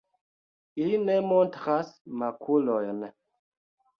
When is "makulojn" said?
2.23-3.05